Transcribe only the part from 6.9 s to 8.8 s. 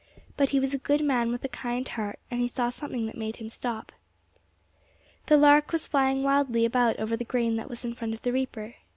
over the grain that was in front of the reaper.